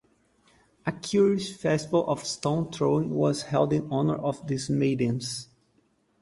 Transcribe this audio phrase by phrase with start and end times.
[0.83, 5.49] A curious festival of stone-throwing was held in honor of these maidens.